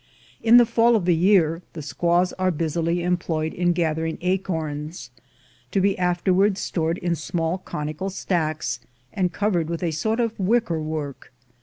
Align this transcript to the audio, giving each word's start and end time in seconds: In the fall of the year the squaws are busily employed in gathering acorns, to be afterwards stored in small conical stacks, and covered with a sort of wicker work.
In 0.41 0.57
the 0.57 0.65
fall 0.65 0.95
of 0.95 1.05
the 1.05 1.15
year 1.15 1.61
the 1.73 1.83
squaws 1.83 2.33
are 2.39 2.49
busily 2.49 3.03
employed 3.03 3.53
in 3.53 3.71
gathering 3.71 4.17
acorns, 4.21 5.11
to 5.69 5.79
be 5.79 5.95
afterwards 5.95 6.59
stored 6.59 6.97
in 6.97 7.13
small 7.15 7.59
conical 7.59 8.09
stacks, 8.09 8.79
and 9.13 9.31
covered 9.31 9.69
with 9.69 9.83
a 9.83 9.91
sort 9.91 10.19
of 10.19 10.39
wicker 10.39 10.81
work. 10.81 11.31